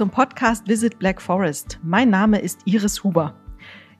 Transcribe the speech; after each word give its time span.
Zum 0.00 0.08
Podcast 0.08 0.66
Visit 0.66 0.98
Black 0.98 1.20
Forest. 1.20 1.78
Mein 1.82 2.08
Name 2.08 2.38
ist 2.38 2.60
Iris 2.64 3.04
Huber. 3.04 3.34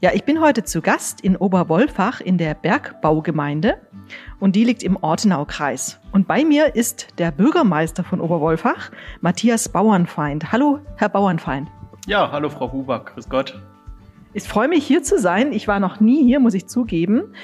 Ja, 0.01 0.13
ich 0.15 0.25
bin 0.25 0.41
heute 0.41 0.65
zu 0.65 0.81
Gast 0.81 1.21
in 1.21 1.37
Oberwolfach 1.37 2.23
in 2.23 2.39
der 2.39 2.55
Bergbaugemeinde 2.55 3.77
und 4.39 4.57
die 4.57 4.65
liegt 4.65 4.83
im 4.83 4.97
Ortenaukreis. 4.97 6.01
Und 6.13 6.27
bei 6.27 6.43
mir 6.43 6.75
ist 6.75 7.09
der 7.19 7.31
Bürgermeister 7.33 8.03
von 8.03 8.23
Oberwolfach, 8.23 8.91
Matthias 9.21 9.69
Bauernfeind. 9.69 10.51
Hallo, 10.53 10.81
Herr 10.97 11.11
Bauernfeind. 11.11 11.69
Ja, 12.07 12.33
hallo 12.33 12.49
Frau 12.49 12.73
Huber, 12.73 13.05
grüß 13.05 13.29
Gott. 13.29 13.61
Ich 14.33 14.45
freue 14.45 14.69
mich 14.69 14.87
hier 14.87 15.03
zu 15.03 15.19
sein. 15.19 15.53
Ich 15.53 15.69
war 15.69 15.81
noch 15.81 16.01
nie 16.01 16.25
hier, 16.25 16.41
muss 16.41 16.55
ich 16.55 16.67
zugeben. 16.67 17.35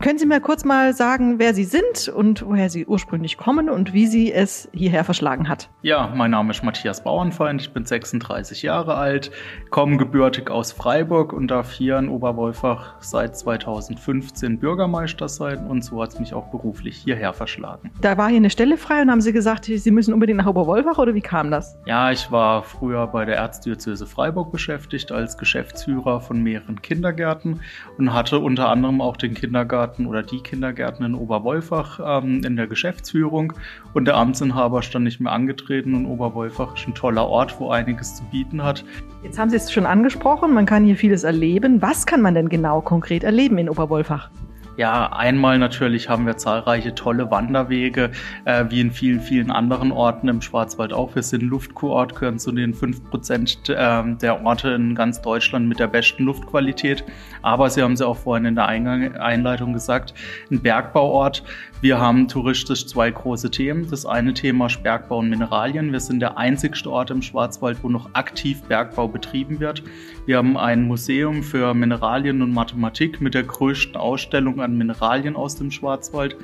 Können 0.00 0.18
Sie 0.18 0.24
mir 0.24 0.40
kurz 0.40 0.64
mal 0.64 0.94
sagen, 0.94 1.38
wer 1.38 1.52
Sie 1.52 1.64
sind 1.64 2.08
und 2.08 2.46
woher 2.46 2.70
Sie 2.70 2.86
ursprünglich 2.86 3.36
kommen 3.36 3.68
und 3.68 3.92
wie 3.92 4.06
Sie 4.06 4.32
es 4.32 4.66
hierher 4.72 5.04
verschlagen 5.04 5.46
hat? 5.46 5.68
Ja, 5.82 6.10
mein 6.16 6.30
Name 6.30 6.52
ist 6.52 6.64
Matthias 6.64 7.04
Bauernfeind, 7.04 7.60
ich 7.60 7.74
bin 7.74 7.84
36 7.84 8.62
Jahre 8.62 8.94
alt, 8.94 9.30
komme 9.68 9.98
gebürtig 9.98 10.50
aus 10.50 10.72
Freiburg 10.72 11.34
und 11.34 11.48
darf 11.48 11.70
hier 11.70 11.98
in 11.98 12.08
Oberwolfach 12.08 12.94
seit 13.00 13.36
2015 13.36 14.58
Bürgermeister 14.58 15.28
sein 15.28 15.66
und 15.66 15.84
so 15.84 16.00
hat 16.02 16.14
es 16.14 16.18
mich 16.18 16.32
auch 16.32 16.46
beruflich 16.46 16.96
hierher 16.96 17.34
verschlagen. 17.34 17.90
Da 18.00 18.16
war 18.16 18.28
hier 18.28 18.38
eine 18.38 18.48
Stelle 18.48 18.78
frei 18.78 19.02
und 19.02 19.10
haben 19.10 19.20
Sie 19.20 19.34
gesagt, 19.34 19.66
Sie 19.66 19.90
müssen 19.90 20.14
unbedingt 20.14 20.38
nach 20.38 20.46
Oberwolfach 20.46 20.96
oder 20.96 21.14
wie 21.14 21.20
kam 21.20 21.50
das? 21.50 21.76
Ja, 21.84 22.10
ich 22.10 22.32
war 22.32 22.62
früher 22.62 23.06
bei 23.06 23.26
der 23.26 23.36
Erzdiözese 23.36 24.06
Freiburg 24.06 24.50
beschäftigt 24.50 25.12
als 25.12 25.36
Geschäftsführer 25.36 26.22
von 26.22 26.42
mehreren 26.42 26.80
Kindergärten 26.80 27.60
und 27.98 28.14
hatte 28.14 28.38
unter 28.38 28.70
anderem 28.70 29.02
auch 29.02 29.18
den 29.18 29.34
Kindergarten 29.34 29.89
Kindergärten 29.90 30.06
oder 30.06 30.22
die 30.22 30.40
Kindergärten 30.40 31.04
in 31.04 31.14
Oberwolfach 31.14 32.22
ähm, 32.22 32.42
in 32.44 32.56
der 32.56 32.66
Geschäftsführung 32.66 33.52
und 33.94 34.04
der 34.06 34.16
Amtsinhaber 34.16 34.82
stand 34.82 35.04
nicht 35.04 35.20
mehr 35.20 35.32
angetreten 35.32 35.94
und 35.94 36.06
Oberwolfach 36.06 36.74
ist 36.76 36.86
ein 36.86 36.94
toller 36.94 37.26
Ort, 37.26 37.58
wo 37.60 37.70
einiges 37.70 38.16
zu 38.16 38.24
bieten 38.30 38.62
hat. 38.62 38.84
Jetzt 39.22 39.38
haben 39.38 39.50
Sie 39.50 39.56
es 39.56 39.72
schon 39.72 39.86
angesprochen, 39.86 40.54
man 40.54 40.66
kann 40.66 40.84
hier 40.84 40.96
vieles 40.96 41.24
erleben. 41.24 41.82
Was 41.82 42.06
kann 42.06 42.22
man 42.22 42.34
denn 42.34 42.48
genau 42.48 42.80
konkret 42.80 43.24
erleben 43.24 43.58
in 43.58 43.68
Oberwolfach? 43.68 44.30
Ja, 44.76 45.12
einmal 45.12 45.58
natürlich 45.58 46.08
haben 46.08 46.26
wir 46.26 46.36
zahlreiche 46.36 46.94
tolle 46.94 47.30
Wanderwege, 47.30 48.12
äh, 48.44 48.64
wie 48.68 48.80
in 48.80 48.92
vielen, 48.92 49.20
vielen 49.20 49.50
anderen 49.50 49.92
Orten 49.92 50.28
im 50.28 50.40
Schwarzwald 50.40 50.92
auch. 50.92 51.14
Wir 51.14 51.22
sind 51.22 51.42
Luftkurort, 51.42 52.14
gehören 52.14 52.38
zu 52.38 52.52
den 52.52 52.72
5% 52.72 53.72
äh, 53.72 54.16
der 54.16 54.44
Orte 54.44 54.70
in 54.70 54.94
ganz 54.94 55.20
Deutschland 55.20 55.68
mit 55.68 55.80
der 55.80 55.88
besten 55.88 56.24
Luftqualität. 56.24 57.04
Aber 57.42 57.68
Sie 57.68 57.82
haben 57.82 57.92
es 57.92 58.00
ja 58.00 58.06
auch 58.06 58.16
vorhin 58.16 58.46
in 58.46 58.54
der 58.54 58.66
Eingang 58.66 59.16
Einleitung 59.16 59.72
gesagt, 59.72 60.14
ein 60.50 60.60
Bergbauort. 60.60 61.42
Wir 61.82 61.98
haben 61.98 62.28
touristisch 62.28 62.84
zwei 62.84 63.10
große 63.10 63.50
Themen. 63.50 63.88
Das 63.88 64.04
eine 64.04 64.34
Thema 64.34 64.66
ist 64.66 64.82
Bergbau 64.82 65.20
und 65.20 65.30
Mineralien. 65.30 65.92
Wir 65.92 66.00
sind 66.00 66.20
der 66.20 66.36
einzigste 66.36 66.90
Ort 66.90 67.10
im 67.10 67.22
Schwarzwald, 67.22 67.82
wo 67.82 67.88
noch 67.88 68.10
aktiv 68.12 68.60
Bergbau 68.64 69.08
betrieben 69.08 69.60
wird. 69.60 69.82
Wir 70.26 70.36
haben 70.36 70.58
ein 70.58 70.86
Museum 70.86 71.42
für 71.42 71.72
Mineralien 71.72 72.42
und 72.42 72.52
Mathematik 72.52 73.22
mit 73.22 73.32
der 73.32 73.44
größten 73.44 73.96
Ausstellung 73.96 74.60
an 74.60 74.76
Mineralien 74.76 75.36
aus 75.36 75.56
dem 75.56 75.70
Schwarzwald. 75.70 76.36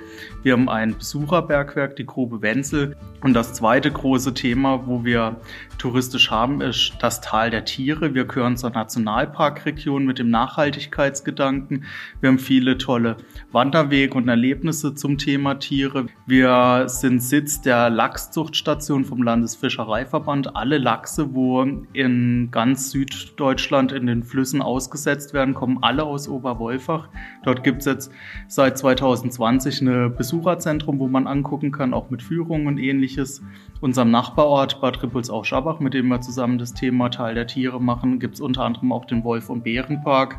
Wir 0.42 0.54
haben 0.54 0.70
ein 0.70 0.96
Besucherbergwerk, 0.96 1.96
die 1.96 2.06
Grube 2.06 2.40
Wenzel. 2.40 2.96
Und 3.20 3.34
das 3.34 3.52
zweite 3.52 3.90
große 3.90 4.32
Thema, 4.32 4.86
wo 4.86 5.04
wir 5.04 5.36
touristisch 5.76 6.30
haben, 6.30 6.62
ist 6.62 6.94
das 7.00 7.20
Tal 7.20 7.50
der 7.50 7.66
Tiere. 7.66 8.14
Wir 8.14 8.24
gehören 8.24 8.56
zur 8.56 8.70
Nationalparkregion 8.70 10.06
mit 10.06 10.18
dem 10.18 10.30
Nachhaltigkeitsgedanken. 10.30 11.84
Wir 12.20 12.30
haben 12.30 12.38
viele 12.38 12.78
tolle 12.78 13.18
Wanderwege 13.52 14.14
und 14.14 14.28
Erlebnisse 14.28 14.94
zum 14.94 15.18
Thema 15.18 15.25
Tiere. 15.26 16.06
Wir 16.26 16.84
sind 16.86 17.20
Sitz 17.20 17.60
der 17.60 17.90
Lachszuchtstation 17.90 19.04
vom 19.04 19.24
Landesfischereiverband. 19.24 20.54
Alle 20.54 20.78
Lachse, 20.78 21.34
wo 21.34 21.64
in 21.92 22.50
ganz 22.52 22.92
Süddeutschland 22.92 23.90
in 23.90 24.06
den 24.06 24.22
Flüssen 24.22 24.62
ausgesetzt 24.62 25.34
werden, 25.34 25.54
kommen 25.54 25.78
alle 25.82 26.04
aus 26.04 26.28
Oberwolfach. 26.28 27.08
Dort 27.42 27.64
gibt 27.64 27.80
es 27.80 27.86
jetzt 27.86 28.12
seit 28.46 28.78
2020 28.78 29.80
ein 29.80 30.14
Besucherzentrum, 30.14 31.00
wo 31.00 31.08
man 31.08 31.26
angucken 31.26 31.72
kann, 31.72 31.92
auch 31.92 32.08
mit 32.08 32.22
Führungen 32.22 32.68
und 32.68 32.78
ähnliches. 32.78 33.42
Unserem 33.80 34.12
Nachbarort 34.12 34.80
Bad 34.80 35.02
Rippoldsau-Schabach, 35.02 35.80
mit 35.80 35.92
dem 35.92 36.06
wir 36.06 36.20
zusammen 36.20 36.58
das 36.58 36.72
Thema 36.72 37.08
Teil 37.08 37.34
der 37.34 37.48
Tiere 37.48 37.80
machen, 37.80 38.20
gibt 38.20 38.34
es 38.34 38.40
unter 38.40 38.62
anderem 38.62 38.92
auch 38.92 39.06
den 39.06 39.24
Wolf- 39.24 39.50
und 39.50 39.64
Bärenpark, 39.64 40.38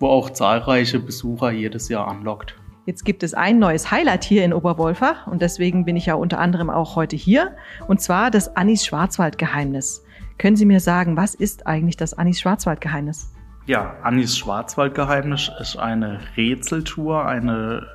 wo 0.00 0.08
auch 0.08 0.30
zahlreiche 0.30 0.98
Besucher 0.98 1.52
jedes 1.52 1.88
Jahr 1.88 2.08
anlockt. 2.08 2.56
Jetzt 2.86 3.06
gibt 3.06 3.22
es 3.22 3.32
ein 3.32 3.58
neues 3.58 3.90
Highlight 3.90 4.24
hier 4.24 4.44
in 4.44 4.52
Oberwolfach 4.52 5.26
und 5.26 5.40
deswegen 5.40 5.86
bin 5.86 5.96
ich 5.96 6.04
ja 6.04 6.14
unter 6.14 6.38
anderem 6.38 6.68
auch 6.68 6.96
heute 6.96 7.16
hier 7.16 7.56
und 7.88 8.02
zwar 8.02 8.30
das 8.30 8.56
Anis 8.56 8.84
Schwarzwald 8.84 9.38
Geheimnis. 9.38 10.04
Können 10.36 10.56
Sie 10.56 10.66
mir 10.66 10.80
sagen, 10.80 11.16
was 11.16 11.34
ist 11.34 11.66
eigentlich 11.66 11.96
das 11.96 12.12
Anis 12.12 12.40
Schwarzwald 12.40 12.82
Geheimnis? 12.82 13.32
Ja, 13.64 13.96
Anis 14.02 14.36
Schwarzwald 14.36 14.94
Geheimnis 14.94 15.50
ist 15.60 15.78
eine 15.78 16.20
Rätseltour, 16.36 17.24
eine 17.24 17.86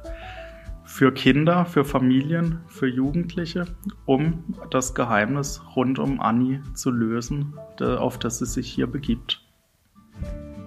für 0.85 1.13
Kinder, 1.13 1.65
für 1.65 1.85
Familien, 1.85 2.61
für 2.65 2.87
Jugendliche, 2.87 3.65
um 4.05 4.43
das 4.71 4.95
Geheimnis 4.95 5.61
rund 5.75 5.99
um 5.99 6.19
Annie 6.19 6.63
zu 6.73 6.89
lösen, 6.89 7.53
auf 7.79 8.17
das 8.17 8.39
sie 8.39 8.47
sich 8.47 8.71
hier 8.71 8.87
begibt. 8.87 9.45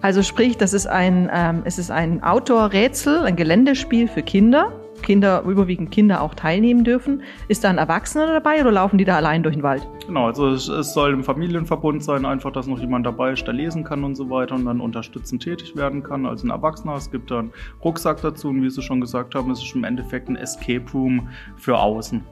Also 0.03 0.25
sprich, 0.25 0.59
das 0.59 0.73
ist 0.73 0.89
ein, 0.89 1.31
ähm, 1.33 1.63
es 1.65 1.79
ist 1.79 1.93
ein 1.93 2.25
Outdoor-Rätsel, 2.25 3.21
ein 3.21 3.37
Geländespiel 3.37 4.09
für 4.09 4.23
Kinder. 4.23 4.73
Kinder, 5.01 5.43
überwiegend 5.43 5.91
Kinder 5.91 6.21
auch 6.21 6.35
teilnehmen 6.35 6.85
dürfen. 6.85 7.23
Ist 7.49 7.65
da 7.65 7.71
ein 7.71 7.79
Erwachsener 7.79 8.27
dabei 8.27 8.61
oder 8.61 8.73
laufen 8.73 8.99
die 8.99 9.05
da 9.05 9.17
allein 9.17 9.43
durch 9.43 9.55
den 9.55 9.63
Wald? 9.63 9.87
Genau, 10.07 10.27
also 10.27 10.49
es, 10.49 10.69
es, 10.69 10.95
soll 10.95 11.13
im 11.13 11.23
Familienverbund 11.23 12.03
sein, 12.03 12.25
einfach, 12.25 12.53
dass 12.53 12.67
noch 12.67 12.81
jemand 12.81 13.07
dabei 13.07 13.33
ist, 13.33 13.47
der 13.47 13.55
lesen 13.55 13.85
kann 13.85 14.05
und 14.05 14.15
so 14.15 14.31
weiter 14.31 14.55
und 14.55 14.65
dann 14.65 14.81
unterstützend 14.81 15.43
tätig 15.43 15.77
werden 15.77 16.03
kann 16.03 16.27
als 16.27 16.43
ein 16.43 16.51
Erwachsener. 16.51 16.95
Es 16.95 17.11
gibt 17.11 17.31
dann 17.31 17.53
Rucksack 17.85 18.21
dazu 18.21 18.49
und 18.49 18.63
wie 18.63 18.71
Sie 18.71 18.83
schon 18.83 19.01
gesagt 19.01 19.35
haben, 19.35 19.51
es 19.51 19.63
ist 19.63 19.75
im 19.75 19.85
Endeffekt 19.85 20.29
ein 20.29 20.37
Escape 20.37 20.85
Room 20.93 21.29
für 21.57 21.79
außen. 21.79 22.23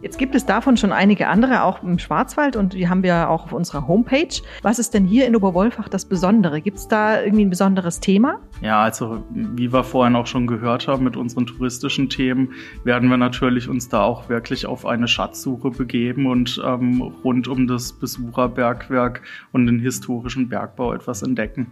Jetzt 0.00 0.16
gibt 0.16 0.36
es 0.36 0.46
davon 0.46 0.76
schon 0.76 0.92
einige 0.92 1.26
andere, 1.26 1.64
auch 1.64 1.82
im 1.82 1.98
Schwarzwald 1.98 2.54
und 2.54 2.72
die 2.72 2.88
haben 2.88 3.02
wir 3.02 3.28
auch 3.30 3.46
auf 3.46 3.52
unserer 3.52 3.88
Homepage. 3.88 4.28
Was 4.62 4.78
ist 4.78 4.94
denn 4.94 5.04
hier 5.04 5.26
in 5.26 5.34
Oberwolfach 5.34 5.88
das 5.88 6.04
Besondere? 6.04 6.60
Gibt 6.60 6.78
es 6.78 6.86
da 6.86 7.20
irgendwie 7.20 7.44
ein 7.44 7.50
besonderes 7.50 7.98
Thema? 7.98 8.38
Ja, 8.60 8.80
also 8.82 9.24
wie 9.30 9.72
wir 9.72 9.82
vorhin 9.82 10.14
auch 10.14 10.28
schon 10.28 10.46
gehört 10.46 10.86
haben 10.86 11.02
mit 11.02 11.16
unseren 11.16 11.46
touristischen 11.46 12.08
Themen, 12.08 12.52
werden 12.84 13.10
wir 13.10 13.16
natürlich 13.16 13.68
uns 13.68 13.88
da 13.88 14.04
auch 14.04 14.28
wirklich 14.28 14.66
auf 14.66 14.86
eine 14.86 15.08
Schatzsuche 15.08 15.70
begeben 15.70 16.26
und 16.26 16.62
ähm, 16.64 17.07
rund 17.24 17.48
um 17.48 17.66
das 17.66 17.92
Besucherbergwerk 17.92 19.22
und 19.52 19.66
den 19.66 19.78
historischen 19.78 20.48
Bergbau 20.48 20.94
etwas 20.94 21.22
entdecken. 21.22 21.66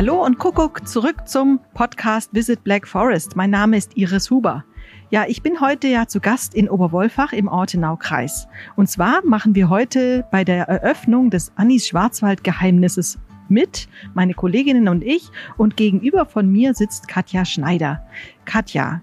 Hallo 0.00 0.24
und 0.24 0.38
Kuckuck 0.38 0.88
zurück 0.88 1.28
zum 1.28 1.60
Podcast 1.74 2.32
Visit 2.32 2.64
Black 2.64 2.88
Forest. 2.88 3.36
Mein 3.36 3.50
Name 3.50 3.76
ist 3.76 3.98
Iris 3.98 4.30
Huber. 4.30 4.64
Ja, 5.10 5.24
ich 5.28 5.42
bin 5.42 5.60
heute 5.60 5.88
ja 5.88 6.06
zu 6.06 6.20
Gast 6.20 6.54
in 6.54 6.70
Oberwolfach 6.70 7.34
im 7.34 7.48
Ortenau-Kreis. 7.48 8.48
Und 8.76 8.88
zwar 8.88 9.22
machen 9.26 9.54
wir 9.54 9.68
heute 9.68 10.24
bei 10.30 10.42
der 10.42 10.68
Eröffnung 10.68 11.28
des 11.28 11.52
Anis 11.56 11.86
Schwarzwald 11.88 12.44
Geheimnisses 12.44 13.18
mit, 13.50 13.88
meine 14.14 14.34
Kolleginnen 14.34 14.88
und 14.88 15.04
ich. 15.04 15.28
Und 15.56 15.76
gegenüber 15.76 16.26
von 16.26 16.50
mir 16.50 16.74
sitzt 16.74 17.08
Katja 17.08 17.44
Schneider. 17.44 18.02
Katja, 18.44 19.00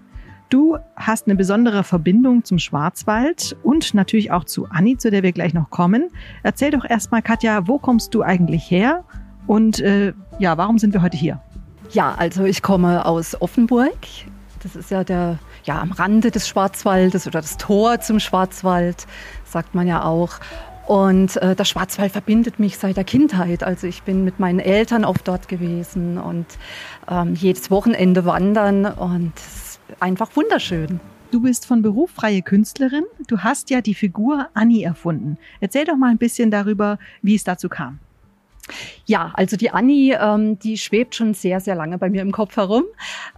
du 0.48 0.78
hast 0.96 1.26
eine 1.26 1.36
besondere 1.36 1.84
Verbindung 1.84 2.44
zum 2.44 2.58
Schwarzwald 2.58 3.56
und 3.62 3.94
natürlich 3.94 4.30
auch 4.30 4.44
zu 4.44 4.66
Anni, 4.70 4.96
zu 4.96 5.10
der 5.10 5.22
wir 5.22 5.32
gleich 5.32 5.54
noch 5.54 5.70
kommen. 5.70 6.08
Erzähl 6.42 6.70
doch 6.70 6.84
erstmal, 6.84 7.22
Katja, 7.22 7.66
wo 7.66 7.78
kommst 7.78 8.14
du 8.14 8.22
eigentlich 8.22 8.70
her 8.70 9.04
und 9.46 9.80
äh, 9.80 10.12
ja, 10.38 10.56
warum 10.56 10.78
sind 10.78 10.92
wir 10.94 11.02
heute 11.02 11.16
hier? 11.16 11.40
Ja, 11.90 12.14
also 12.16 12.44
ich 12.44 12.62
komme 12.62 13.06
aus 13.06 13.40
Offenburg. 13.40 13.96
Das 14.62 14.76
ist 14.76 14.90
ja 14.90 15.04
der, 15.04 15.38
ja, 15.64 15.80
am 15.80 15.92
Rande 15.92 16.30
des 16.30 16.48
Schwarzwaldes 16.48 17.26
oder 17.26 17.40
das 17.40 17.56
Tor 17.56 18.00
zum 18.00 18.20
Schwarzwald, 18.20 19.06
sagt 19.44 19.74
man 19.74 19.86
ja 19.86 20.04
auch. 20.04 20.32
Und 20.88 21.36
äh, 21.36 21.54
der 21.54 21.66
Schwarzwald 21.66 22.12
verbindet 22.12 22.58
mich 22.58 22.78
seit 22.78 22.96
der 22.96 23.04
Kindheit. 23.04 23.62
Also 23.62 23.86
ich 23.86 24.04
bin 24.04 24.24
mit 24.24 24.40
meinen 24.40 24.58
Eltern 24.58 25.04
oft 25.04 25.28
dort 25.28 25.46
gewesen 25.46 26.16
und 26.16 26.46
ähm, 27.10 27.34
jedes 27.34 27.70
Wochenende 27.70 28.24
wandern 28.24 28.86
und 28.86 29.34
es 29.36 29.44
ist 29.44 29.80
einfach 30.00 30.34
wunderschön. 30.34 30.98
Du 31.30 31.42
bist 31.42 31.66
von 31.66 31.82
Beruf 31.82 32.12
freie 32.12 32.40
Künstlerin. 32.40 33.04
Du 33.26 33.40
hast 33.40 33.68
ja 33.68 33.82
die 33.82 33.92
Figur 33.92 34.48
Annie 34.54 34.82
erfunden. 34.82 35.36
Erzähl 35.60 35.84
doch 35.84 35.96
mal 35.96 36.10
ein 36.10 36.16
bisschen 36.16 36.50
darüber, 36.50 36.98
wie 37.20 37.34
es 37.34 37.44
dazu 37.44 37.68
kam. 37.68 37.98
Ja, 39.04 39.32
also 39.34 39.58
die 39.58 39.70
Anni, 39.70 40.14
ähm, 40.18 40.58
die 40.58 40.78
schwebt 40.78 41.14
schon 41.14 41.34
sehr, 41.34 41.60
sehr 41.60 41.74
lange 41.74 41.98
bei 41.98 42.08
mir 42.08 42.22
im 42.22 42.32
Kopf 42.32 42.56
herum. 42.56 42.84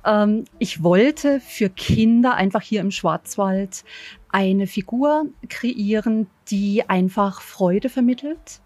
Ähm, 0.04 0.44
ich 0.60 0.84
wollte 0.84 1.40
für 1.40 1.68
Kinder 1.68 2.34
einfach 2.34 2.62
hier 2.62 2.80
im 2.80 2.92
Schwarzwald 2.92 3.84
eine 4.32 4.66
Figur 4.66 5.26
kreieren, 5.48 6.26
die 6.50 6.88
einfach 6.88 7.40
Freude 7.40 7.88
vermittelt 7.88 8.60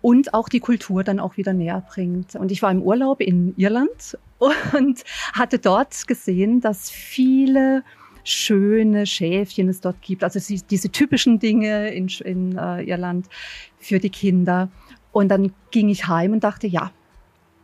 und 0.00 0.34
auch 0.34 0.48
die 0.48 0.60
Kultur 0.60 1.04
dann 1.04 1.20
auch 1.20 1.36
wieder 1.36 1.52
näher 1.52 1.82
bringt. 1.88 2.34
Und 2.34 2.52
ich 2.52 2.62
war 2.62 2.70
im 2.70 2.82
Urlaub 2.82 3.20
in 3.20 3.54
Irland 3.56 4.18
und 4.38 5.04
hatte 5.32 5.58
dort 5.58 6.06
gesehen, 6.06 6.60
dass 6.60 6.90
viele 6.90 7.82
schöne 8.24 9.06
Schäfchen 9.06 9.68
es 9.68 9.80
dort 9.80 10.00
gibt. 10.02 10.22
Also 10.22 10.38
diese 10.70 10.90
typischen 10.90 11.38
Dinge 11.38 11.90
in, 11.90 12.08
in 12.24 12.56
äh, 12.56 12.82
Irland 12.82 13.26
für 13.78 13.98
die 13.98 14.10
Kinder. 14.10 14.68
Und 15.12 15.28
dann 15.28 15.52
ging 15.70 15.88
ich 15.88 16.06
heim 16.06 16.32
und 16.32 16.44
dachte, 16.44 16.66
ja, 16.66 16.92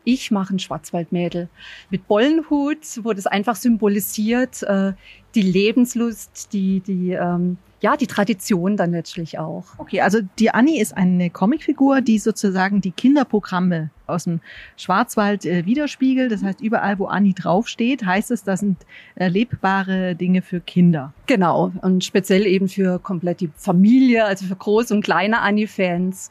ich 0.05 0.31
mache 0.31 0.55
ein 0.55 0.59
Schwarzwaldmädel 0.59 1.49
mit 1.91 2.07
Bollenhut, 2.07 3.01
wo 3.03 3.13
das 3.13 3.27
einfach 3.27 3.57
symbolisiert 3.57 4.63
äh, 4.63 4.93
die 5.35 5.43
Lebenslust, 5.43 6.53
die, 6.53 6.81
die, 6.81 7.13
ähm, 7.13 7.57
ja, 7.81 7.97
die 7.97 8.07
Tradition 8.07 8.77
dann 8.77 8.93
letztlich 8.93 9.39
auch. 9.39 9.65
Okay, 9.77 10.01
also 10.01 10.21
die 10.39 10.51
Annie 10.51 10.81
ist 10.81 10.97
eine 10.97 11.29
Comicfigur, 11.29 12.01
die 12.01 12.19
sozusagen 12.19 12.81
die 12.81 12.93
Kinderprogramme 12.93 13.91
aus 14.07 14.25
dem 14.25 14.41
Schwarzwald 14.77 15.45
äh, 15.45 15.67
widerspiegelt. 15.67 16.33
Das 16.33 16.43
heißt, 16.43 16.61
überall, 16.61 16.99
wo 16.99 17.07
Annie 17.07 17.35
draufsteht, 17.35 18.05
heißt 18.05 18.31
es, 18.31 18.43
das 18.43 18.61
sind 18.61 18.79
erlebbare 19.17 20.15
Dinge 20.15 20.41
für 20.41 20.61
Kinder. 20.61 21.13
Genau, 21.27 21.73
und 21.83 22.05
speziell 22.05 22.47
eben 22.47 22.69
für 22.69 22.99
komplett 22.99 23.41
die 23.41 23.51
Familie, 23.57 24.25
also 24.25 24.47
für 24.47 24.57
große 24.57 24.95
und 24.95 25.05
kleine 25.05 25.41
Annie-Fans. 25.41 26.31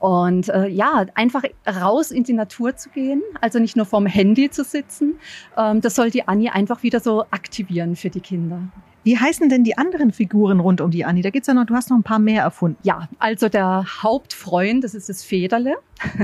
Und 0.00 0.48
äh, 0.48 0.66
ja, 0.66 1.04
einfach 1.14 1.42
raus 1.68 2.10
in 2.10 2.24
die 2.24 2.32
Natur 2.32 2.74
zu 2.74 2.88
gehen, 2.88 3.22
also 3.42 3.58
nicht 3.58 3.76
nur 3.76 3.84
vorm 3.84 4.06
Handy 4.06 4.50
zu 4.50 4.64
sitzen. 4.64 5.18
Ähm, 5.58 5.82
das 5.82 5.94
soll 5.94 6.10
die 6.10 6.26
Annie 6.26 6.52
einfach 6.52 6.82
wieder 6.82 7.00
so 7.00 7.26
aktivieren 7.30 7.96
für 7.96 8.08
die 8.08 8.20
Kinder. 8.20 8.62
Wie 9.02 9.18
heißen 9.18 9.50
denn 9.50 9.62
die 9.62 9.76
anderen 9.76 10.10
Figuren 10.12 10.58
rund 10.60 10.80
um 10.80 10.90
die 10.90 11.04
Annie? 11.04 11.22
Da 11.22 11.28
gibt's 11.28 11.48
ja 11.48 11.54
noch, 11.54 11.66
du 11.66 11.74
hast 11.74 11.90
noch 11.90 11.98
ein 11.98 12.02
paar 12.02 12.18
mehr 12.18 12.42
erfunden. 12.42 12.78
Ja, 12.82 13.10
also 13.18 13.50
der 13.50 13.84
Hauptfreund, 14.02 14.84
das 14.84 14.94
ist 14.94 15.08
das 15.08 15.22
Federle. 15.22 15.76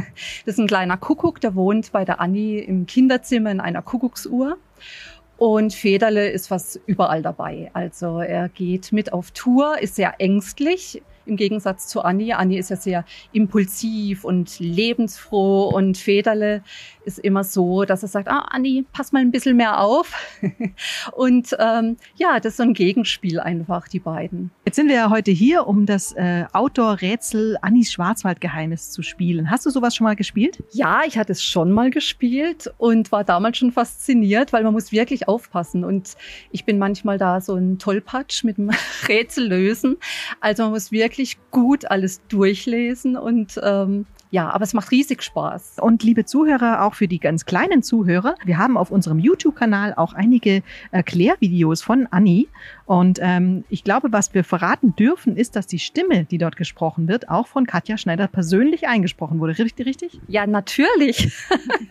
Das 0.46 0.55
ist 0.55 0.58
ein 0.58 0.67
kleiner 0.67 0.96
Kuckuck, 0.96 1.40
der 1.40 1.55
wohnt 1.55 1.93
bei 1.93 2.06
der 2.06 2.20
Annie 2.20 2.61
im 2.61 2.87
Kinderzimmer 2.87 3.50
in 3.50 3.61
einer 3.61 3.82
Kuckucksuhr. 3.82 4.56
Und 5.37 5.75
Federle 5.75 6.31
ist 6.31 6.50
was 6.50 6.81
überall 6.87 7.20
dabei. 7.20 7.70
Also 7.75 8.20
er 8.20 8.49
geht 8.49 8.93
mit 8.93 9.12
auf 9.12 9.32
Tour, 9.32 9.79
ist 9.81 9.96
sehr 9.96 10.14
ängstlich, 10.19 11.02
im 11.26 11.37
Gegensatz 11.37 11.87
zu 11.88 12.02
Annie. 12.02 12.37
Annie 12.37 12.58
ist 12.58 12.70
ja 12.70 12.76
sehr 12.76 13.05
impulsiv 13.32 14.25
und 14.25 14.58
lebensfroh 14.58 15.69
und 15.69 15.99
Federle 15.99 16.62
ist 17.06 17.19
immer 17.20 17.44
so, 17.44 17.84
dass 17.84 18.02
er 18.02 18.08
sagt, 18.08 18.28
ah, 18.28 18.46
Anni, 18.50 18.84
pass 18.93 19.12
mal 19.12 19.20
ein 19.20 19.31
bisschen 19.31 19.56
mehr 19.56 19.81
auf. 19.81 20.12
und 21.12 21.56
ähm, 21.58 21.96
ja, 22.17 22.40
das 22.40 22.52
ist 22.52 22.56
so 22.56 22.64
ein 22.64 22.75
Gegenspiel 22.75 23.38
einfach, 23.38 23.87
die 23.88 24.00
beiden. 24.00 24.50
Jetzt 24.64 24.76
sind 24.76 24.88
wir 24.88 24.96
ja 24.96 25.11
heute 25.11 25.31
hier, 25.31 25.67
um 25.67 25.87
das 25.87 26.12
äh, 26.12 26.44
Outdoor-Rätsel 26.52 27.58
Annis 27.62 27.93
Schwarzwaldgeheimnis 27.93 28.90
zu 28.90 29.02
spielen. 29.02 29.50
Hast 29.50 29.64
du 29.64 29.70
sowas 29.70 29.94
schon 29.94 30.05
mal 30.05 30.17
gespielt? 30.17 30.62
Ja, 30.72 31.02
ich 31.06 31.17
hatte 31.17 31.32
es 31.32 31.43
schon 31.43 31.70
mal 31.70 31.90
gespielt 31.90 32.72
und 32.79 33.12
war 33.12 33.22
damals 33.22 33.58
schon 33.58 33.70
fasziniert, 33.70 34.52
weil 34.52 34.64
man 34.64 34.72
muss 34.72 34.90
wirklich 34.90 35.29
aufpassen. 35.29 35.84
Und 35.84 36.17
ich 36.50 36.64
bin 36.64 36.79
manchmal 36.79 37.19
da 37.19 37.40
so 37.40 37.55
ein 37.55 37.79
Tollpatsch 37.79 38.43
mit 38.43 38.58
dem 38.58 38.70
Rätsel 39.08 39.46
lösen. 39.46 39.96
Also 40.40 40.64
man 40.64 40.72
muss 40.72 40.90
wirklich 40.90 41.16
gut 41.51 41.91
alles 41.91 42.21
durchlesen 42.29 43.17
und 43.17 43.61
ähm, 43.63 44.07
ja, 44.31 44.51
aber 44.51 44.65
es 44.65 44.75
macht 44.75 44.91
riesig 44.91 45.23
Spaß. 45.23 45.77
Und 45.81 46.03
liebe 46.03 46.25
Zuhörer, 46.25 46.85
auch 46.85 46.95
für 46.95 47.07
die 47.07 47.21
ganz 47.21 47.47
kleinen 47.47 47.83
Zuhörer, 47.83 48.35
wir 48.45 48.59
haben 48.59 48.77
auf 48.77 48.91
unserem 48.91 49.19
YouTube-Kanal 49.19 49.95
auch 49.95 50.15
einige 50.15 50.63
Erklärvideos 50.91 51.83
von 51.83 52.09
Anni. 52.11 52.49
Und 52.87 53.19
ähm, 53.23 53.65
ich 53.69 53.85
glaube, 53.85 54.13
was 54.13 54.35
wir 54.35 54.43
verraten 54.43 54.97
dürfen, 54.97 55.37
ist, 55.37 55.55
dass 55.57 55.67
die 55.67 55.79
Stimme, 55.79 56.25
die 56.25 56.39
dort 56.39 56.57
gesprochen 56.57 57.09
wird, 57.09 57.29
auch 57.29 57.47
von 57.47 57.67
Katja 57.67 57.97
Schneider 57.97 58.27
persönlich 58.27 58.89
eingesprochen 58.89 59.39
wurde. 59.39 59.59
Richtig, 59.59 59.87
richtig? 59.87 60.21
Ja, 60.27 60.47
natürlich. 60.47 61.33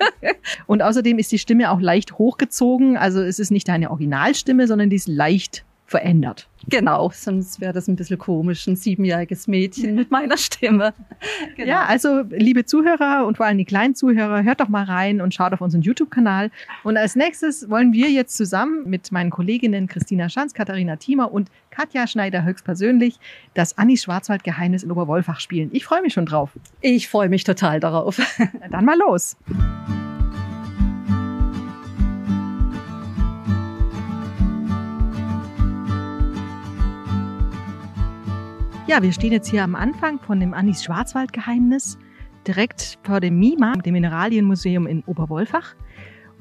Und 0.67 0.81
außerdem 0.81 1.17
ist 1.17 1.31
die 1.31 1.39
Stimme 1.39 1.71
auch 1.71 1.79
leicht 1.79 2.17
hochgezogen. 2.17 2.97
Also 2.97 3.21
es 3.21 3.39
ist 3.39 3.49
nicht 3.49 3.67
deine 3.69 3.91
Originalstimme, 3.91 4.67
sondern 4.67 4.89
die 4.89 4.97
ist 4.97 5.07
leicht 5.07 5.63
verändert. 5.85 6.47
Genau, 6.67 7.11
sonst 7.13 7.61
wäre 7.61 7.73
das 7.73 7.87
ein 7.87 7.95
bisschen 7.95 8.17
komisch, 8.17 8.65
ein 8.65 8.75
siebenjähriges 8.75 9.47
Mädchen 9.47 9.95
mit 9.95 10.11
meiner 10.11 10.37
Stimme. 10.37 10.93
Genau. 11.55 11.69
Ja, 11.69 11.85
also 11.85 12.21
liebe 12.29 12.65
Zuhörer 12.65 13.25
und 13.25 13.37
vor 13.37 13.45
allem 13.45 13.57
die 13.57 13.65
kleinen 13.65 13.95
Zuhörer, 13.95 14.43
hört 14.43 14.59
doch 14.59 14.67
mal 14.67 14.83
rein 14.83 15.21
und 15.21 15.33
schaut 15.33 15.53
auf 15.53 15.61
unseren 15.61 15.81
YouTube-Kanal. 15.81 16.51
Und 16.83 16.97
als 16.97 17.15
nächstes 17.15 17.69
wollen 17.69 17.93
wir 17.93 18.09
jetzt 18.09 18.35
zusammen 18.35 18.89
mit 18.89 19.11
meinen 19.11 19.29
Kolleginnen 19.29 19.87
Christina 19.87 20.27
Schanz, 20.27 20.53
Katharina 20.53 20.97
Thiemer 20.97 21.31
und 21.31 21.49
Katja 21.71 22.07
Schneider 22.07 22.43
höchstpersönlich 22.43 23.19
das 23.53 23.77
Anni 23.77 23.97
Schwarzwald-Geheimnis 23.97 24.83
in 24.83 24.91
Oberwolfach 24.91 25.39
spielen. 25.39 25.69
Ich 25.71 25.85
freue 25.85 26.01
mich 26.01 26.13
schon 26.13 26.25
drauf. 26.25 26.51
Ich 26.81 27.07
freue 27.07 27.29
mich 27.29 27.43
total 27.43 27.79
darauf. 27.79 28.19
Dann 28.71 28.85
mal 28.85 28.97
los. 28.97 29.37
Ja, 38.87 39.01
wir 39.01 39.11
stehen 39.11 39.31
jetzt 39.31 39.49
hier 39.49 39.63
am 39.63 39.73
Anfang 39.73 40.19
von 40.19 40.39
dem 40.39 40.53
Annis 40.53 40.83
Schwarzwaldgeheimnis, 40.83 41.97
direkt 42.45 42.99
vor 43.01 43.19
dem 43.19 43.39
MIMA, 43.39 43.73
dem 43.73 43.93
Mineralienmuseum 43.93 44.85
in 44.85 45.03
Oberwolfach. 45.05 45.73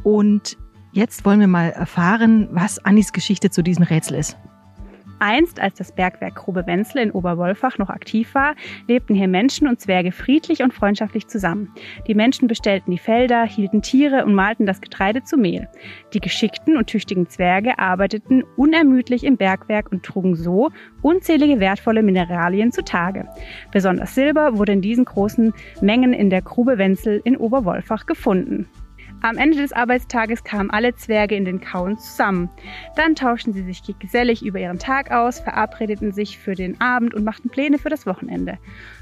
Und 0.02 0.58
jetzt 0.92 1.24
wollen 1.24 1.40
wir 1.40 1.48
mal 1.48 1.70
erfahren, 1.70 2.50
was 2.52 2.84
Annis 2.84 3.14
Geschichte 3.14 3.48
zu 3.48 3.62
diesem 3.62 3.84
Rätsel 3.84 4.18
ist. 4.18 4.36
Einst, 5.24 5.58
als 5.58 5.78
das 5.78 5.90
Bergwerk 5.90 6.34
Grube 6.34 6.66
Wenzel 6.66 6.98
in 6.98 7.10
Oberwolfach 7.10 7.78
noch 7.78 7.88
aktiv 7.88 8.34
war, 8.34 8.54
lebten 8.88 9.14
hier 9.14 9.26
Menschen 9.26 9.66
und 9.66 9.80
Zwerge 9.80 10.12
friedlich 10.12 10.62
und 10.62 10.74
freundschaftlich 10.74 11.28
zusammen. 11.28 11.72
Die 12.06 12.14
Menschen 12.14 12.46
bestellten 12.46 12.90
die 12.90 12.98
Felder, 12.98 13.44
hielten 13.44 13.80
Tiere 13.80 14.26
und 14.26 14.34
malten 14.34 14.66
das 14.66 14.82
Getreide 14.82 15.24
zu 15.24 15.38
Mehl. 15.38 15.66
Die 16.12 16.20
geschickten 16.20 16.76
und 16.76 16.88
tüchtigen 16.88 17.26
Zwerge 17.26 17.78
arbeiteten 17.78 18.44
unermüdlich 18.58 19.24
im 19.24 19.38
Bergwerk 19.38 19.90
und 19.90 20.02
trugen 20.02 20.34
so 20.36 20.70
unzählige 21.00 21.58
wertvolle 21.58 22.02
Mineralien 22.02 22.70
zutage. 22.70 23.26
Besonders 23.72 24.14
Silber 24.14 24.58
wurde 24.58 24.72
in 24.72 24.82
diesen 24.82 25.06
großen 25.06 25.54
Mengen 25.80 26.12
in 26.12 26.28
der 26.28 26.42
Grube 26.42 26.76
Wenzel 26.76 27.22
in 27.24 27.38
Oberwolfach 27.38 28.04
gefunden. 28.04 28.68
Am 29.24 29.38
Ende 29.38 29.56
des 29.56 29.72
Arbeitstages 29.72 30.44
kamen 30.44 30.68
alle 30.68 30.94
Zwerge 30.96 31.34
in 31.34 31.46
den 31.46 31.58
Kauen 31.58 31.98
zusammen. 31.98 32.50
Dann 32.94 33.14
tauschten 33.14 33.54
sie 33.54 33.62
sich 33.62 33.80
gesellig 33.98 34.44
über 34.44 34.60
ihren 34.60 34.78
Tag 34.78 35.10
aus, 35.10 35.40
verabredeten 35.40 36.12
sich 36.12 36.38
für 36.38 36.54
den 36.54 36.78
Abend 36.78 37.14
und 37.14 37.24
machten 37.24 37.48
Pläne 37.48 37.78
für 37.78 37.88
das 37.88 38.04
Wochenende. 38.04 38.58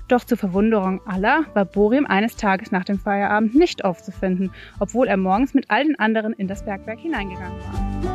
Doch 0.06 0.22
zur 0.22 0.38
Verwunderung 0.38 1.04
aller 1.08 1.44
war 1.54 1.64
Borim 1.64 2.06
eines 2.06 2.36
Tages 2.36 2.70
nach 2.70 2.84
dem 2.84 3.00
Feierabend 3.00 3.56
nicht 3.56 3.84
aufzufinden, 3.84 4.52
obwohl 4.78 5.08
er 5.08 5.16
morgens 5.16 5.54
mit 5.54 5.68
all 5.72 5.82
den 5.82 5.98
anderen 5.98 6.34
in 6.34 6.46
das 6.46 6.64
Bergwerk 6.64 7.00
hineingegangen 7.00 7.58
war. 7.58 8.12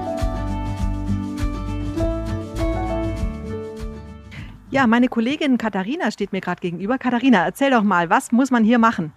Ja, 4.70 4.88
meine 4.88 5.10
Kollegin 5.10 5.58
Katharina 5.58 6.10
steht 6.12 6.32
mir 6.32 6.40
gerade 6.40 6.62
gegenüber. 6.62 6.98
Katharina, 6.98 7.44
erzähl 7.44 7.72
doch 7.72 7.84
mal, 7.84 8.10
was 8.10 8.32
muss 8.32 8.50
man 8.50 8.64
hier 8.64 8.80
machen? 8.80 9.12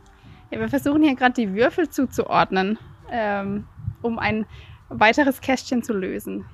Ja, 0.51 0.59
wir 0.59 0.69
versuchen 0.69 1.03
hier 1.03 1.15
gerade 1.15 1.35
die 1.35 1.55
Würfel 1.55 1.89
zuzuordnen, 1.89 2.79
ähm, 3.11 3.65
um 4.03 4.19
ein 4.19 4.47
weiteres 4.89 5.41
Kästchen 5.41 5.83
zu 5.83 5.93
lösen. 5.93 6.45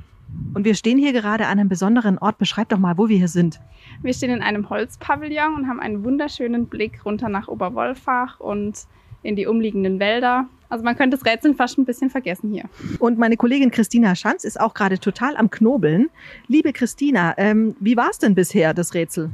Und 0.55 0.65
wir 0.65 0.75
stehen 0.75 0.99
hier 0.99 1.12
gerade 1.12 1.47
an 1.47 1.59
einem 1.59 1.69
besonderen 1.69 2.19
Ort. 2.19 2.38
Beschreib 2.38 2.69
doch 2.69 2.79
mal, 2.79 2.99
wo 2.99 3.09
wir 3.09 3.17
hier 3.17 3.29
sind. 3.29 3.61
Wir 4.03 4.12
stehen 4.12 4.31
in 4.31 4.43
einem 4.43 4.69
Holzpavillon 4.69 5.55
und 5.55 5.69
haben 5.69 5.81
einen 5.81 6.05
wunderschönen 6.05 6.67
Blick 6.67 7.05
runter 7.05 7.29
nach 7.29 7.49
Oberwolfach 7.49 8.41
und 8.41 8.87
in 9.23 9.37
die 9.37 9.47
umliegenden 9.47 9.99
Wälder. 9.99 10.47
Also 10.69 10.85
man 10.85 10.97
könnte 10.97 11.17
das 11.17 11.25
Rätseln 11.25 11.55
fast 11.55 11.79
ein 11.79 11.85
bisschen 11.85 12.11
vergessen 12.11 12.50
hier. 12.50 12.65
Und 12.99 13.19
meine 13.19 13.37
Kollegin 13.37 13.71
Christina 13.71 14.15
Schanz 14.15 14.45
ist 14.45 14.61
auch 14.61 14.75
gerade 14.75 14.99
total 14.99 15.37
am 15.37 15.49
Knobeln. 15.49 16.11
Liebe 16.49 16.73
Christina, 16.73 17.35
ähm, 17.38 17.76
wie 17.81 17.97
war 17.97 18.11
es 18.11 18.19
denn 18.19 18.35
bisher, 18.35 18.75
das 18.75 18.95
Rätsel? 18.95 19.31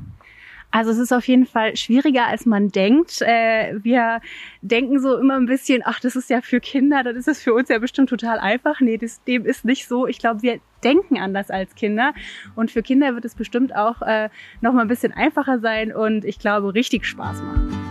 Also 0.72 0.90
es 0.90 0.98
ist 0.98 1.12
auf 1.12 1.28
jeden 1.28 1.46
Fall 1.46 1.76
schwieriger, 1.76 2.26
als 2.26 2.46
man 2.46 2.70
denkt. 2.70 3.20
Äh, 3.20 3.74
wir 3.82 4.20
denken 4.62 4.98
so 5.00 5.16
immer 5.18 5.36
ein 5.36 5.46
bisschen, 5.46 5.82
ach, 5.84 6.00
das 6.00 6.16
ist 6.16 6.30
ja 6.30 6.40
für 6.40 6.60
Kinder, 6.60 7.02
dann 7.02 7.14
ist 7.14 7.28
es 7.28 7.42
für 7.42 7.54
uns 7.54 7.68
ja 7.68 7.78
bestimmt 7.78 8.08
total 8.08 8.38
einfach. 8.38 8.80
Nee, 8.80 8.96
das, 8.96 9.22
dem 9.24 9.44
ist 9.44 9.64
nicht 9.64 9.86
so. 9.86 10.06
Ich 10.06 10.18
glaube, 10.18 10.42
wir 10.42 10.60
denken 10.82 11.18
anders 11.18 11.50
als 11.50 11.74
Kinder. 11.74 12.14
Und 12.56 12.70
für 12.70 12.82
Kinder 12.82 13.14
wird 13.14 13.24
es 13.24 13.34
bestimmt 13.34 13.76
auch 13.76 14.02
äh, 14.02 14.30
noch 14.62 14.72
mal 14.72 14.82
ein 14.82 14.88
bisschen 14.88 15.12
einfacher 15.12 15.60
sein 15.60 15.94
und 15.94 16.24
ich 16.24 16.38
glaube, 16.38 16.74
richtig 16.74 17.04
Spaß 17.04 17.42
machen. 17.42 17.81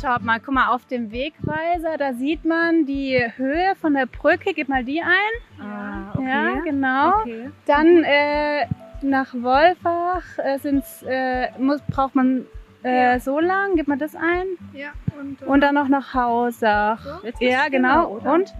Schaut 0.00 0.22
mal, 0.22 0.40
guck 0.40 0.54
mal, 0.54 0.68
auf 0.68 0.86
dem 0.86 1.10
Wegweiser, 1.12 1.98
da 1.98 2.14
sieht 2.14 2.44
man 2.44 2.86
die 2.86 3.18
Höhe 3.36 3.74
von 3.76 3.94
der 3.94 4.06
Brücke. 4.06 4.52
Gib 4.54 4.68
mal 4.68 4.84
die 4.84 5.00
ein. 5.02 5.64
Ah, 5.64 6.12
okay. 6.14 6.28
Ja, 6.28 6.60
genau. 6.60 7.20
Okay. 7.20 7.50
Dann 7.66 8.04
äh, 8.04 8.66
nach 9.02 9.34
Wolfach 9.34 10.22
äh, 10.38 10.58
sind's, 10.58 11.02
äh, 11.06 11.50
muss, 11.58 11.80
braucht 11.82 12.14
man 12.14 12.46
äh, 12.82 13.12
ja. 13.12 13.20
so 13.20 13.40
lang. 13.40 13.76
Gib 13.76 13.88
mal 13.88 13.98
das 13.98 14.14
ein. 14.14 14.46
Ja. 14.72 14.90
Und, 15.18 15.42
und 15.42 15.60
dann 15.60 15.74
noch 15.74 15.88
nach 15.88 16.14
Hausach. 16.14 17.04
So? 17.22 17.44
Ja, 17.44 17.68
genau. 17.68 18.16
genau 18.16 18.34
und? 18.34 18.54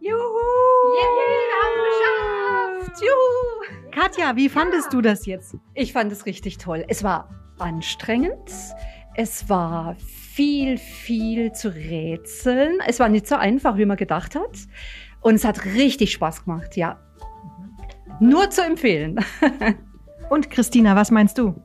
Juhu! 0.00 0.14
Yay, 0.94 1.16
wir 1.16 1.58
haben 1.62 2.78
es 2.78 2.86
geschafft! 2.86 3.02
Juhu! 3.02 3.90
Katja, 3.90 4.36
wie 4.36 4.48
fandest 4.48 4.92
du 4.92 5.00
das 5.00 5.26
jetzt? 5.26 5.56
Ich 5.74 5.92
fand 5.92 6.12
es 6.12 6.24
richtig 6.24 6.58
toll. 6.58 6.84
Es 6.88 7.02
war 7.02 7.28
anstrengend. 7.58 8.50
Es 9.20 9.48
war 9.48 9.96
viel, 9.96 10.78
viel 10.78 11.50
zu 11.50 11.74
rätseln. 11.74 12.78
Es 12.86 13.00
war 13.00 13.08
nicht 13.08 13.26
so 13.26 13.34
einfach, 13.34 13.76
wie 13.76 13.84
man 13.84 13.96
gedacht 13.96 14.36
hat. 14.36 14.56
Und 15.20 15.34
es 15.34 15.44
hat 15.44 15.64
richtig 15.64 16.12
Spaß 16.12 16.44
gemacht, 16.44 16.76
ja. 16.76 17.00
Nur 18.20 18.48
zu 18.50 18.62
empfehlen. 18.62 19.18
Und 20.30 20.50
Christina, 20.50 20.94
was 20.94 21.10
meinst 21.10 21.36
du? 21.36 21.60